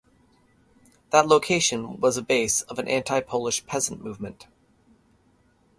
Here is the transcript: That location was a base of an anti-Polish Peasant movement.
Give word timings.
That 1.11 1.27
location 1.27 1.99
was 1.99 2.17
a 2.17 2.23
base 2.23 2.63
of 2.63 2.79
an 2.79 2.87
anti-Polish 2.87 3.67
Peasant 3.67 4.03
movement. 4.03 4.47